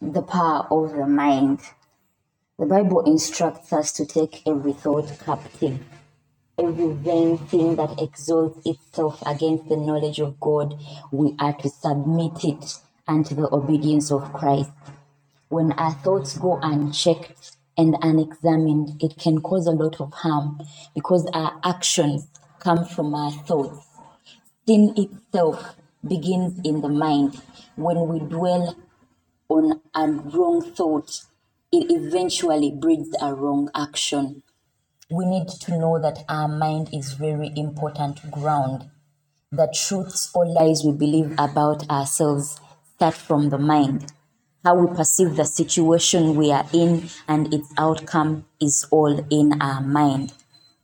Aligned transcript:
the 0.00 0.22
power 0.22 0.66
of 0.70 0.92
the 0.92 1.06
mind. 1.06 1.60
The 2.58 2.64
Bible 2.64 3.00
instructs 3.04 3.72
us 3.72 3.92
to 3.92 4.06
take 4.06 4.42
every 4.46 4.72
thought 4.72 5.18
captive, 5.24 5.78
every 6.58 6.92
vain 6.94 7.36
thing 7.36 7.76
that 7.76 8.00
exalts 8.00 8.60
itself 8.64 9.22
against 9.26 9.68
the 9.68 9.76
knowledge 9.76 10.18
of 10.18 10.40
God. 10.40 10.78
We 11.12 11.34
are 11.38 11.52
to 11.52 11.68
submit 11.68 12.44
it 12.44 12.78
unto 13.06 13.34
the 13.34 13.54
obedience 13.54 14.10
of 14.10 14.32
Christ. 14.32 14.70
When 15.48 15.72
our 15.72 15.92
thoughts 15.92 16.38
go 16.38 16.58
unchecked 16.62 17.56
and 17.76 17.96
unexamined, 18.00 19.02
it 19.02 19.18
can 19.18 19.42
cause 19.42 19.66
a 19.66 19.72
lot 19.72 20.00
of 20.00 20.12
harm 20.14 20.62
because 20.94 21.28
our 21.34 21.60
actions 21.62 22.26
come 22.58 22.86
from 22.86 23.14
our 23.14 23.32
thoughts. 23.32 23.86
Sin 24.66 24.94
itself 24.96 25.76
begins 26.06 26.58
in 26.64 26.80
the 26.80 26.88
mind. 26.88 27.40
When 27.76 28.08
we 28.08 28.20
dwell 28.20 28.76
on 29.50 29.80
a 29.94 30.06
wrong 30.08 30.62
thought, 30.62 31.24
it 31.72 31.90
eventually 31.90 32.70
breeds 32.70 33.14
a 33.20 33.34
wrong 33.34 33.68
action. 33.74 34.42
We 35.10 35.26
need 35.26 35.48
to 35.48 35.76
know 35.76 36.00
that 36.00 36.24
our 36.28 36.46
mind 36.46 36.90
is 36.92 37.14
very 37.14 37.52
important 37.56 38.30
ground. 38.30 38.88
The 39.50 39.66
truths 39.74 40.30
or 40.34 40.46
lies 40.46 40.84
we 40.84 40.92
believe 40.92 41.32
about 41.36 41.90
ourselves 41.90 42.60
start 42.94 43.14
from 43.14 43.50
the 43.50 43.58
mind. 43.58 44.12
How 44.64 44.76
we 44.76 44.94
perceive 44.94 45.34
the 45.34 45.44
situation 45.44 46.36
we 46.36 46.52
are 46.52 46.66
in 46.72 47.08
and 47.26 47.52
its 47.52 47.72
outcome 47.76 48.44
is 48.60 48.86
all 48.92 49.26
in 49.30 49.60
our 49.60 49.80
mind. 49.80 50.32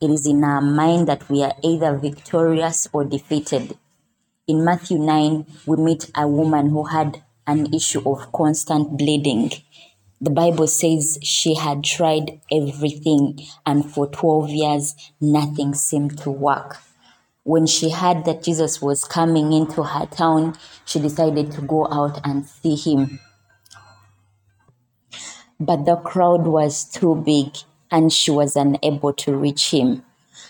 It 0.00 0.10
is 0.10 0.24
in 0.26 0.44
our 0.44 0.60
mind 0.60 1.08
that 1.08 1.28
we 1.28 1.42
are 1.42 1.54
either 1.64 1.96
victorious 1.96 2.86
or 2.92 3.04
defeated. 3.04 3.76
In 4.46 4.64
Matthew 4.64 4.98
9, 4.98 5.46
we 5.66 5.76
meet 5.78 6.10
a 6.14 6.28
woman 6.28 6.70
who 6.70 6.84
had 6.84 7.22
an 7.46 7.72
issue 7.74 8.02
of 8.08 8.32
constant 8.32 8.96
bleeding. 8.96 9.50
The 10.20 10.30
Bible 10.30 10.68
says 10.68 11.18
she 11.22 11.54
had 11.54 11.82
tried 11.82 12.40
everything, 12.50 13.40
and 13.66 13.90
for 13.90 14.06
12 14.06 14.50
years, 14.50 14.94
nothing 15.20 15.74
seemed 15.74 16.18
to 16.18 16.30
work. 16.30 16.78
When 17.44 17.66
she 17.66 17.90
heard 17.90 18.24
that 18.26 18.44
Jesus 18.44 18.80
was 18.80 19.04
coming 19.04 19.52
into 19.52 19.82
her 19.82 20.06
town, 20.06 20.56
she 20.84 21.00
decided 21.00 21.50
to 21.52 21.62
go 21.62 21.88
out 21.90 22.20
and 22.24 22.46
see 22.46 22.76
him. 22.76 23.18
But 25.58 25.84
the 25.84 25.96
crowd 25.96 26.46
was 26.46 26.84
too 26.84 27.16
big 27.16 27.56
and 27.90 28.12
she 28.12 28.30
was 28.30 28.54
unable 28.54 29.12
to 29.14 29.36
reach 29.36 29.72
him. 29.72 30.04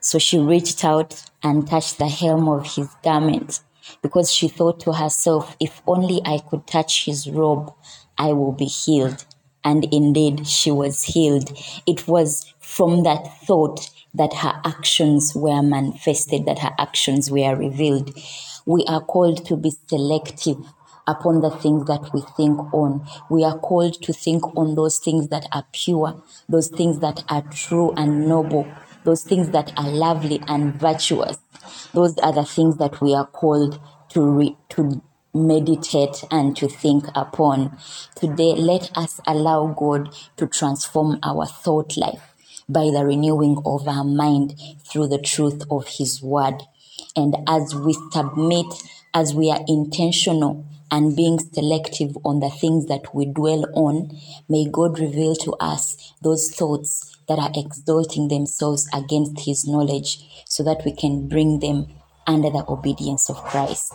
So 0.00 0.18
she 0.18 0.38
reached 0.38 0.84
out 0.84 1.24
and 1.42 1.66
touched 1.66 1.98
the 1.98 2.08
hem 2.08 2.48
of 2.48 2.74
his 2.74 2.88
garment 3.02 3.60
because 4.02 4.32
she 4.32 4.48
thought 4.48 4.80
to 4.80 4.92
herself, 4.92 5.56
if 5.60 5.82
only 5.86 6.20
I 6.24 6.38
could 6.38 6.66
touch 6.66 7.04
his 7.04 7.28
robe, 7.28 7.72
I 8.18 8.32
will 8.32 8.52
be 8.52 8.66
healed. 8.66 9.24
And 9.64 9.84
indeed, 9.92 10.46
she 10.46 10.70
was 10.70 11.02
healed. 11.02 11.56
It 11.86 12.06
was 12.06 12.54
from 12.60 13.02
that 13.02 13.40
thought 13.44 13.90
that 14.14 14.32
her 14.34 14.60
actions 14.64 15.34
were 15.34 15.62
manifested, 15.62 16.46
that 16.46 16.60
her 16.60 16.74
actions 16.78 17.30
were 17.30 17.54
revealed. 17.54 18.16
We 18.64 18.84
are 18.88 19.00
called 19.00 19.44
to 19.46 19.56
be 19.56 19.72
selective 19.88 20.58
upon 21.06 21.40
the 21.40 21.50
things 21.50 21.86
that 21.86 22.12
we 22.12 22.22
think 22.36 22.58
on. 22.72 23.06
We 23.30 23.44
are 23.44 23.58
called 23.58 24.02
to 24.02 24.12
think 24.12 24.56
on 24.56 24.74
those 24.74 24.98
things 24.98 25.28
that 25.28 25.46
are 25.52 25.64
pure, 25.72 26.22
those 26.48 26.68
things 26.68 27.00
that 27.00 27.24
are 27.28 27.42
true 27.42 27.92
and 27.96 28.28
noble, 28.28 28.66
those 29.06 29.22
things 29.22 29.50
that 29.50 29.72
are 29.78 29.88
lovely 29.88 30.42
and 30.48 30.74
virtuous. 30.74 31.38
Those 31.94 32.18
are 32.18 32.32
the 32.32 32.44
things 32.44 32.76
that 32.78 33.00
we 33.00 33.14
are 33.14 33.26
called 33.26 33.80
to 34.10 34.20
re- 34.20 34.56
to 34.70 35.00
meditate 35.32 36.24
and 36.30 36.56
to 36.56 36.68
think 36.68 37.04
upon. 37.14 37.78
Today, 38.16 38.54
let 38.56 38.90
us 38.96 39.20
allow 39.26 39.68
God 39.68 40.14
to 40.36 40.46
transform 40.46 41.18
our 41.22 41.46
thought 41.46 41.96
life 41.96 42.34
by 42.68 42.90
the 42.90 43.04
renewing 43.04 43.62
of 43.64 43.86
our 43.86 44.04
mind 44.04 44.60
through 44.84 45.06
the 45.06 45.18
truth 45.18 45.62
of 45.70 45.86
His 45.86 46.20
Word. 46.20 46.62
And 47.14 47.36
as 47.46 47.74
we 47.74 47.94
submit, 48.10 48.66
as 49.14 49.34
we 49.34 49.50
are 49.50 49.60
intentional 49.68 50.66
and 50.90 51.16
being 51.16 51.38
selective 51.38 52.16
on 52.24 52.40
the 52.40 52.50
things 52.50 52.86
that 52.86 53.14
we 53.14 53.26
dwell 53.26 53.66
on, 53.74 54.10
may 54.48 54.66
God 54.70 54.98
reveal 54.98 55.34
to 55.36 55.52
us 55.54 56.12
those 56.22 56.50
thoughts 56.50 57.16
that 57.28 57.38
are 57.38 57.50
exalting 57.54 58.28
themselves 58.28 58.88
against 58.92 59.40
His 59.46 59.66
knowledge 59.66 60.44
so 60.46 60.62
that 60.62 60.82
we 60.84 60.94
can 60.94 61.28
bring 61.28 61.60
them 61.60 61.86
under 62.26 62.50
the 62.50 62.64
obedience 62.68 63.28
of 63.28 63.36
Christ. 63.36 63.92